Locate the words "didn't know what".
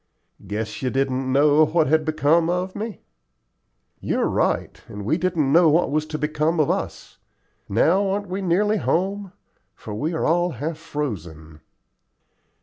0.89-1.85, 5.15-5.91